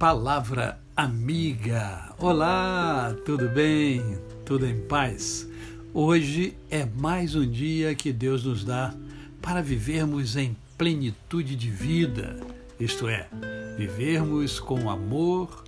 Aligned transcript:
Palavra 0.00 0.80
amiga. 0.96 2.14
Olá, 2.18 3.14
tudo 3.26 3.50
bem? 3.50 4.00
Tudo 4.46 4.66
em 4.66 4.80
paz? 4.80 5.46
Hoje 5.92 6.56
é 6.70 6.86
mais 6.86 7.34
um 7.34 7.46
dia 7.46 7.94
que 7.94 8.10
Deus 8.10 8.42
nos 8.44 8.64
dá 8.64 8.94
para 9.42 9.60
vivermos 9.60 10.38
em 10.38 10.56
plenitude 10.78 11.54
de 11.54 11.68
vida, 11.68 12.34
isto 12.80 13.06
é, 13.08 13.28
vivermos 13.76 14.58
com 14.58 14.88
amor, 14.88 15.64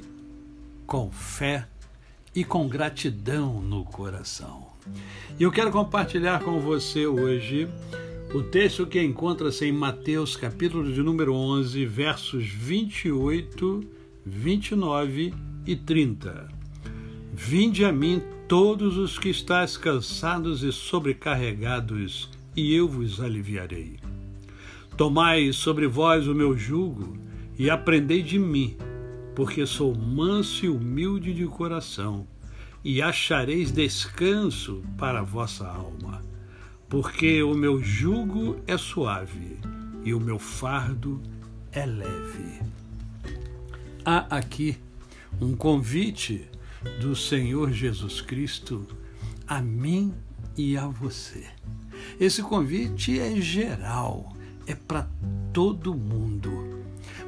com 0.86 1.10
fé 1.10 1.68
e 2.34 2.42
com 2.42 2.66
gratidão 2.66 3.60
no 3.60 3.84
coração. 3.84 4.66
E 5.38 5.42
eu 5.42 5.52
quero 5.52 5.70
compartilhar 5.70 6.40
com 6.40 6.58
você 6.58 7.06
hoje 7.06 7.68
o 8.32 8.42
texto 8.42 8.86
que 8.86 8.98
encontra-se 8.98 9.66
em 9.66 9.72
Mateus, 9.72 10.36
capítulo 10.36 10.90
de 10.90 11.02
número 11.02 11.34
11, 11.34 11.84
versos 11.84 12.46
28, 12.46 14.00
29 14.24 15.34
e 15.66 15.76
30. 15.76 16.48
Vinde 17.32 17.84
a 17.84 17.92
mim 17.92 18.22
todos 18.48 18.96
os 18.96 19.18
que 19.18 19.28
estáis 19.28 19.76
cansados 19.76 20.62
e 20.62 20.72
sobrecarregados, 20.72 22.30
e 22.54 22.74
eu 22.74 22.88
vos 22.88 23.20
aliviarei. 23.20 23.98
Tomai 24.96 25.52
sobre 25.52 25.86
vós 25.86 26.26
o 26.28 26.34
meu 26.34 26.56
jugo 26.56 27.16
e 27.58 27.70
aprendei 27.70 28.22
de 28.22 28.38
mim, 28.38 28.76
porque 29.34 29.66
sou 29.66 29.94
manso 29.94 30.66
e 30.66 30.68
humilde 30.68 31.32
de 31.32 31.46
coração, 31.46 32.26
e 32.84 33.00
achareis 33.00 33.72
descanso 33.72 34.82
para 34.98 35.20
a 35.20 35.24
vossa 35.24 35.66
alma 35.66 36.22
porque 36.92 37.42
o 37.42 37.54
meu 37.54 37.82
jugo 37.82 38.60
é 38.66 38.76
suave 38.76 39.56
e 40.04 40.12
o 40.12 40.20
meu 40.20 40.38
fardo 40.38 41.22
é 41.72 41.86
leve. 41.86 42.60
Há 44.04 44.36
aqui 44.36 44.76
um 45.40 45.54
convite 45.54 46.48
do 47.00 47.14
Senhor 47.14 47.70
Jesus 47.70 48.20
Cristo 48.20 48.84
a 49.46 49.62
mim 49.62 50.12
e 50.56 50.76
a 50.76 50.88
você. 50.88 51.46
Esse 52.18 52.42
convite 52.42 53.20
é 53.20 53.40
geral, 53.40 54.36
é 54.66 54.74
para 54.74 55.08
todo 55.52 55.94
mundo. 55.94 56.82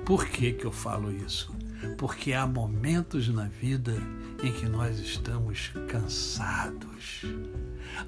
Por 0.04 0.26
que, 0.26 0.52
que 0.52 0.64
eu 0.64 0.72
falo 0.72 1.12
isso? 1.12 1.54
Porque 1.96 2.32
há 2.32 2.44
momentos 2.44 3.28
na 3.28 3.44
vida 3.44 3.94
em 4.42 4.52
que 4.52 4.66
nós 4.66 4.98
estamos 4.98 5.70
cansados. 5.86 7.22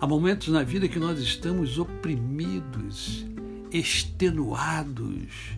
Há 0.01 0.09
momentos 0.09 0.49
na 0.49 0.65
vida 0.65 0.89
que 0.89 0.99
nós 0.99 1.21
estamos 1.21 1.79
oprimidos, 1.79 3.25
extenuados, 3.71 5.53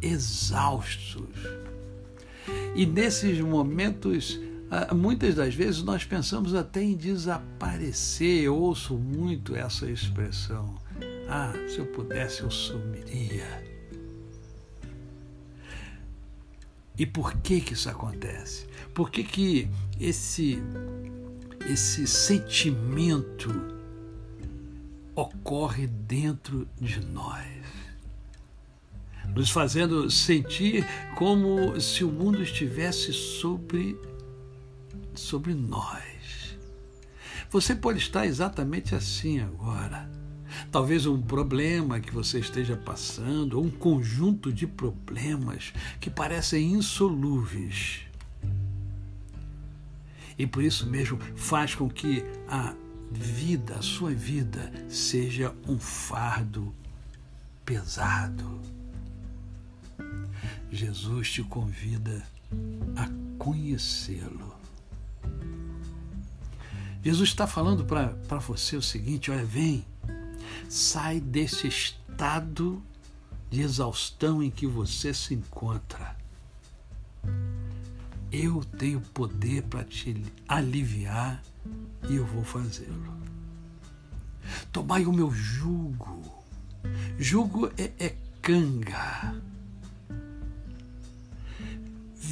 exaustos. 0.00 1.28
E 2.74 2.86
nesses 2.86 3.40
momentos, 3.40 4.40
ah, 4.70 4.94
muitas 4.94 5.34
das 5.34 5.54
vezes 5.54 5.82
nós 5.82 6.04
pensamos 6.04 6.54
até 6.54 6.82
em 6.82 6.96
desaparecer. 6.96 8.44
Eu 8.44 8.56
ouço 8.56 8.94
muito 8.94 9.54
essa 9.54 9.90
expressão. 9.90 10.74
Ah, 11.28 11.52
se 11.68 11.78
eu 11.78 11.86
pudesse, 11.86 12.40
eu 12.42 12.50
sumiria. 12.50 13.72
E 16.98 17.06
por 17.06 17.34
que 17.38 17.60
que 17.60 17.72
isso 17.74 17.88
acontece? 17.88 18.66
Por 18.94 19.10
que 19.10 19.24
que 19.24 19.68
esse 20.00 20.62
esse 21.68 22.06
sentimento 22.06 23.50
ocorre 25.14 25.86
dentro 25.86 26.68
de 26.80 27.00
nós? 27.06 27.46
Nos 29.34 29.50
fazendo 29.50 30.10
sentir 30.10 30.86
como 31.16 31.80
se 31.80 32.04
o 32.04 32.10
mundo 32.10 32.42
estivesse 32.42 33.12
sobre 33.12 33.98
sobre 35.14 35.54
nós. 35.54 36.56
Você 37.50 37.74
pode 37.74 37.98
estar 37.98 38.26
exatamente 38.26 38.94
assim 38.94 39.40
agora 39.40 40.10
Talvez 40.70 41.06
um 41.06 41.20
problema 41.20 42.00
que 42.00 42.12
você 42.12 42.38
esteja 42.38 42.76
passando, 42.76 43.58
ou 43.58 43.64
um 43.64 43.70
conjunto 43.70 44.52
de 44.52 44.66
problemas 44.66 45.72
que 46.00 46.10
parecem 46.10 46.72
insolúveis. 46.72 48.00
E 50.38 50.46
por 50.46 50.62
isso 50.62 50.88
mesmo 50.88 51.18
faz 51.36 51.74
com 51.74 51.88
que 51.88 52.24
a 52.48 52.74
vida, 53.10 53.76
a 53.76 53.82
sua 53.82 54.10
vida, 54.10 54.72
seja 54.88 55.54
um 55.68 55.78
fardo 55.78 56.74
pesado. 57.64 58.60
Jesus 60.72 61.30
te 61.30 61.42
convida 61.44 62.26
a 62.96 63.08
conhecê-lo. 63.38 64.54
Jesus 67.04 67.28
está 67.28 67.46
falando 67.46 67.84
para 67.84 68.38
você 68.38 68.76
o 68.76 68.82
seguinte: 68.82 69.30
olha, 69.30 69.44
vem, 69.44 69.84
Sai 70.68 71.20
desse 71.20 71.68
estado 71.68 72.82
de 73.50 73.60
exaustão 73.60 74.42
em 74.42 74.50
que 74.50 74.66
você 74.66 75.12
se 75.12 75.34
encontra. 75.34 76.16
Eu 78.30 78.64
tenho 78.78 79.00
poder 79.00 79.64
para 79.64 79.84
te 79.84 80.24
aliviar 80.48 81.42
e 82.08 82.16
eu 82.16 82.24
vou 82.24 82.42
fazê-lo. 82.42 83.12
Tomai 84.72 85.04
o 85.04 85.12
meu 85.12 85.30
jugo. 85.30 86.42
Jugo 87.18 87.70
é, 87.76 87.92
é 87.98 88.16
canga. 88.40 89.34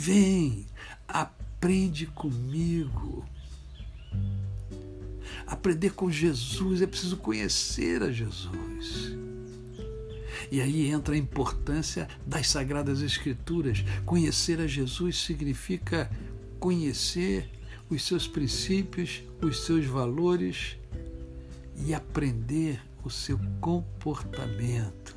Vem, 0.02 0.66
aprende 1.06 2.06
comigo 2.06 3.22
aprender 5.46 5.92
com 5.92 6.10
Jesus, 6.10 6.80
é 6.80 6.86
preciso 6.86 7.18
conhecer 7.18 8.02
a 8.02 8.10
Jesus. 8.10 9.14
E 10.50 10.58
aí 10.58 10.86
entra 10.86 11.14
a 11.14 11.18
importância 11.18 12.08
das 12.26 12.48
Sagradas 12.48 13.02
Escrituras. 13.02 13.84
Conhecer 14.06 14.58
a 14.58 14.66
Jesus 14.66 15.18
significa 15.18 16.10
conhecer 16.58 17.50
os 17.90 18.02
seus 18.02 18.26
princípios, 18.26 19.22
os 19.42 19.66
seus 19.66 19.84
valores 19.84 20.78
e 21.84 21.92
aprender 21.92 22.80
o 23.04 23.10
seu 23.10 23.38
comportamento, 23.60 25.14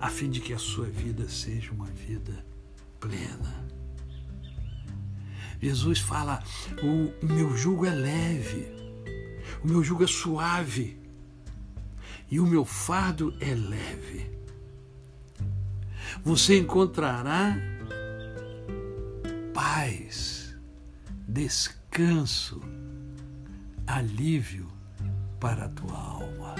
a 0.00 0.08
fim 0.08 0.30
de 0.30 0.40
que 0.40 0.54
a 0.54 0.58
sua 0.58 0.86
vida 0.86 1.28
seja 1.28 1.70
uma 1.70 1.86
vida 1.86 2.48
plena. 3.00 3.66
Jesus 5.60 5.98
fala: 5.98 6.42
o 6.82 7.26
meu 7.26 7.56
jugo 7.56 7.84
é 7.84 7.90
leve, 7.90 8.68
o 9.62 9.68
meu 9.68 9.82
jugo 9.82 10.04
é 10.04 10.06
suave 10.06 10.98
e 12.30 12.38
o 12.38 12.46
meu 12.46 12.64
fardo 12.64 13.34
é 13.40 13.54
leve. 13.54 14.30
Você 16.22 16.58
encontrará 16.58 17.56
paz, 19.52 20.56
descanso, 21.26 22.60
alívio 23.86 24.68
para 25.40 25.64
a 25.64 25.68
tua 25.68 25.96
alma. 25.96 26.54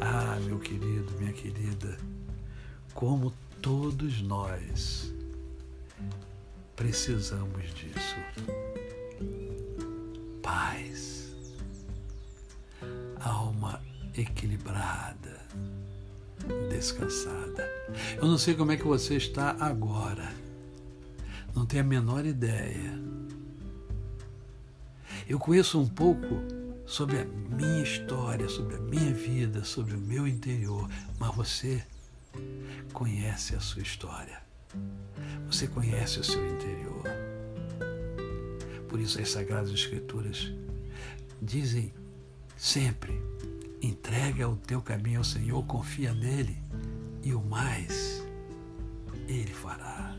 Ah, 0.00 0.38
meu 0.44 0.58
querido, 0.58 1.12
minha 1.18 1.32
querida, 1.32 1.98
como 2.94 3.32
todos 3.60 4.22
nós 4.22 5.10
Precisamos 6.80 7.74
disso. 7.74 8.16
Paz, 10.42 11.30
alma 13.20 13.82
equilibrada, 14.16 15.42
descansada. 16.70 17.68
Eu 18.16 18.24
não 18.24 18.38
sei 18.38 18.54
como 18.54 18.72
é 18.72 18.78
que 18.78 18.86
você 18.86 19.18
está 19.18 19.54
agora, 19.60 20.32
não 21.54 21.66
tenho 21.66 21.82
a 21.82 21.86
menor 21.86 22.24
ideia. 22.24 22.98
Eu 25.28 25.38
conheço 25.38 25.78
um 25.78 25.86
pouco 25.86 26.42
sobre 26.86 27.18
a 27.18 27.24
minha 27.26 27.82
história, 27.82 28.48
sobre 28.48 28.76
a 28.76 28.80
minha 28.80 29.12
vida, 29.12 29.64
sobre 29.64 29.96
o 29.96 30.00
meu 30.00 30.26
interior, 30.26 30.88
mas 31.18 31.34
você 31.34 31.84
conhece 32.92 33.54
a 33.54 33.60
sua 33.60 33.82
história. 33.82 34.40
Você 35.46 35.66
conhece 35.66 36.20
o 36.20 36.24
seu 36.24 36.46
interior. 36.48 37.04
Por 38.88 39.00
isso, 39.00 39.20
as 39.20 39.30
Sagradas 39.30 39.70
Escrituras 39.70 40.52
dizem 41.40 41.92
sempre: 42.56 43.12
entrega 43.82 44.48
o 44.48 44.56
teu 44.56 44.82
caminho 44.82 45.18
ao 45.18 45.24
Senhor, 45.24 45.64
confia 45.66 46.12
nele, 46.12 46.56
e 47.22 47.32
o 47.32 47.40
mais 47.40 48.22
ele 49.28 49.52
fará. 49.52 50.16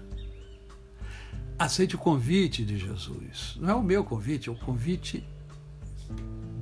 Aceite 1.59 1.95
o 1.95 1.99
convite 1.99 2.65
de 2.65 2.77
Jesus. 2.77 3.55
Não 3.59 3.69
é 3.69 3.75
o 3.75 3.83
meu 3.83 4.03
convite, 4.03 4.49
é 4.49 4.51
o 4.51 4.55
convite 4.55 5.23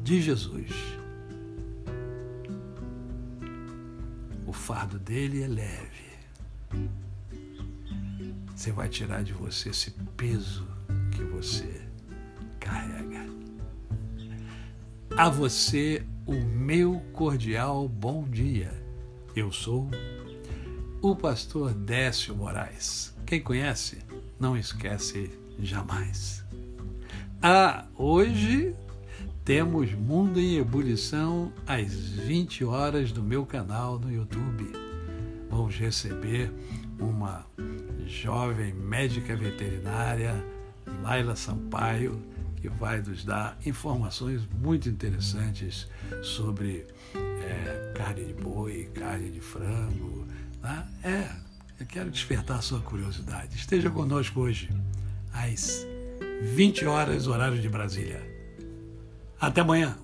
de 0.03 0.21
Jesus. 0.21 0.98
Fardo 4.59 4.99
dele 4.99 5.41
é 5.41 5.47
leve 5.47 6.09
você 8.59 8.73
vai 8.73 8.89
tirar 8.89 9.23
de 9.23 9.31
você 9.31 9.69
esse 9.69 9.91
peso 10.17 10.67
que 11.13 11.23
você 11.23 11.81
carrega. 12.59 13.25
A 15.15 15.29
você, 15.29 16.05
o 16.25 16.33
meu 16.33 16.99
cordial 17.13 17.87
bom 17.87 18.25
dia. 18.25 18.69
Eu 19.33 19.49
sou 19.49 19.89
o 21.01 21.15
pastor 21.15 21.73
Décio 21.73 22.35
Moraes. 22.35 23.15
Quem 23.25 23.41
conhece, 23.41 23.99
não 24.37 24.57
esquece 24.57 25.31
jamais. 25.57 26.43
Ah, 27.41 27.87
hoje 27.95 28.75
temos 29.49 29.91
Mundo 29.95 30.39
em 30.39 30.57
Ebulição 30.57 31.51
às 31.65 31.91
20 31.91 32.63
horas 32.65 33.11
do 33.11 33.23
meu 33.23 33.47
canal 33.47 33.97
no 33.97 34.13
YouTube. 34.13 34.71
Vamos 35.49 35.75
receber 35.75 36.53
uma 36.99 37.47
jovem 38.05 38.71
médica 38.75 39.35
veterinária, 39.35 40.35
Laila 41.01 41.35
Sampaio, 41.35 42.21
que 42.57 42.69
vai 42.69 43.01
nos 43.01 43.25
dar 43.25 43.57
informações 43.65 44.47
muito 44.61 44.87
interessantes 44.87 45.87
sobre 46.21 46.85
é, 47.15 47.93
carne 47.95 48.25
de 48.25 48.33
boi, 48.35 48.87
carne 48.93 49.31
de 49.31 49.39
frango. 49.39 50.27
Tá? 50.61 50.87
É, 51.03 51.27
eu 51.79 51.87
quero 51.87 52.11
despertar 52.11 52.61
sua 52.61 52.81
curiosidade. 52.81 53.55
Esteja 53.55 53.89
conosco 53.89 54.41
hoje, 54.41 54.69
às 55.33 55.87
20 56.53 56.85
horas, 56.85 57.25
horário 57.25 57.59
de 57.59 57.67
Brasília. 57.67 58.38
Até 59.39 59.61
amanhã. 59.61 59.95